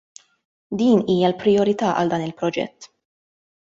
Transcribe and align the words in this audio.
Din 0.79 1.03
hija 1.17 1.29
l-prijorità 1.33 1.93
għal 2.01 2.13
dan 2.17 2.27
il-proġett. 2.31 2.93